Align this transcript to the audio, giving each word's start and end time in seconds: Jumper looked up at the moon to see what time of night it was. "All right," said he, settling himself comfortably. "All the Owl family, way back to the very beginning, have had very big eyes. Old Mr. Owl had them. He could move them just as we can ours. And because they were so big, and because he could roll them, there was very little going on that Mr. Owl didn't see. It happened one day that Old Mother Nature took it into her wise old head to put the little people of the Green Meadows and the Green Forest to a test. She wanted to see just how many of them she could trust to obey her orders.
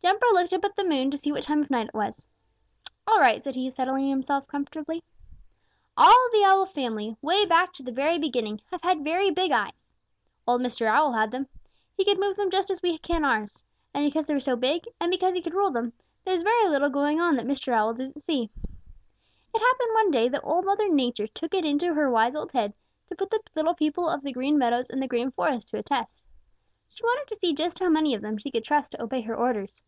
Jumper 0.00 0.26
looked 0.32 0.54
up 0.54 0.64
at 0.64 0.74
the 0.74 0.84
moon 0.84 1.10
to 1.10 1.18
see 1.18 1.32
what 1.32 1.42
time 1.42 1.60
of 1.60 1.68
night 1.70 1.88
it 1.88 1.94
was. 1.94 2.26
"All 3.06 3.18
right," 3.20 3.44
said 3.44 3.54
he, 3.54 3.70
settling 3.70 4.08
himself 4.08 4.46
comfortably. 4.46 5.02
"All 5.98 6.28
the 6.32 6.44
Owl 6.44 6.64
family, 6.64 7.16
way 7.20 7.44
back 7.44 7.72
to 7.74 7.82
the 7.82 7.92
very 7.92 8.18
beginning, 8.18 8.62
have 8.70 8.80
had 8.80 9.04
very 9.04 9.30
big 9.30 9.50
eyes. 9.52 9.90
Old 10.46 10.62
Mr. 10.62 10.86
Owl 10.86 11.12
had 11.12 11.30
them. 11.30 11.46
He 11.94 12.04
could 12.06 12.18
move 12.18 12.36
them 12.36 12.48
just 12.50 12.70
as 12.70 12.80
we 12.80 12.96
can 12.96 13.22
ours. 13.22 13.62
And 13.92 14.04
because 14.06 14.24
they 14.24 14.32
were 14.32 14.40
so 14.40 14.56
big, 14.56 14.84
and 14.98 15.10
because 15.10 15.34
he 15.34 15.42
could 15.42 15.52
roll 15.52 15.70
them, 15.72 15.92
there 16.24 16.32
was 16.32 16.42
very 16.42 16.68
little 16.70 16.88
going 16.90 17.20
on 17.20 17.36
that 17.36 17.44
Mr. 17.46 17.72
Owl 17.74 17.92
didn't 17.92 18.22
see. 18.22 18.48
It 19.54 19.58
happened 19.60 19.90
one 19.94 20.10
day 20.10 20.28
that 20.30 20.42
Old 20.44 20.64
Mother 20.64 20.88
Nature 20.88 21.26
took 21.26 21.52
it 21.52 21.66
into 21.66 21.92
her 21.92 22.08
wise 22.10 22.34
old 22.34 22.52
head 22.52 22.72
to 23.08 23.14
put 23.16 23.28
the 23.30 23.40
little 23.54 23.74
people 23.74 24.08
of 24.08 24.22
the 24.22 24.32
Green 24.32 24.56
Meadows 24.56 24.88
and 24.88 25.02
the 25.02 25.08
Green 25.08 25.32
Forest 25.32 25.68
to 25.68 25.78
a 25.78 25.82
test. 25.82 26.22
She 26.90 27.04
wanted 27.04 27.28
to 27.30 27.38
see 27.38 27.52
just 27.54 27.78
how 27.78 27.90
many 27.90 28.14
of 28.14 28.22
them 28.22 28.38
she 28.38 28.50
could 28.50 28.64
trust 28.64 28.92
to 28.92 29.02
obey 29.02 29.20
her 29.20 29.36
orders. 29.36 29.82